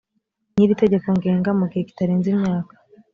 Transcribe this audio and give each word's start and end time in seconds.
n 0.55 0.57
iri 0.63 0.75
tegeko 0.81 1.07
ngenga 1.17 1.49
mu 1.59 1.65
gihe 1.71 1.83
kitarenze 1.89 2.27
imyaka 2.35 2.73